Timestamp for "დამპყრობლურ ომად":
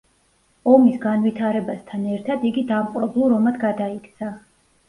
2.73-3.61